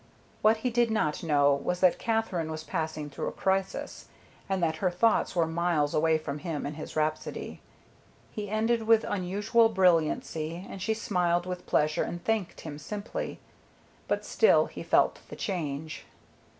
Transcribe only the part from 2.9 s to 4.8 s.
through a crisis, and that